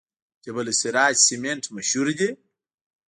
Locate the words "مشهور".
1.75-2.07